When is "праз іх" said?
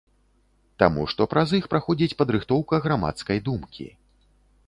1.33-1.67